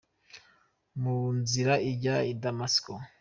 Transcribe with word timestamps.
Mu 1.01 1.17
nzira 1.39 1.73
ijya 1.91 2.15
i 2.31 2.33
Damasiko? 2.41 2.93